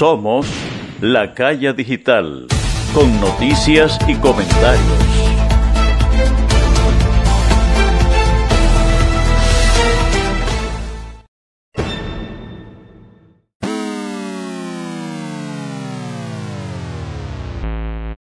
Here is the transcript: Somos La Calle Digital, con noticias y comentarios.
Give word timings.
Somos 0.00 0.46
La 1.02 1.34
Calle 1.34 1.74
Digital, 1.74 2.46
con 2.94 3.20
noticias 3.20 3.98
y 4.08 4.14
comentarios. 4.14 5.29